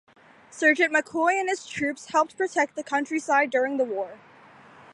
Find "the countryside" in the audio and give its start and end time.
2.75-3.51